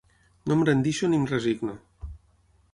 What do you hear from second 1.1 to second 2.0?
ni em resigno.